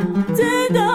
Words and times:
Take 0.00 0.89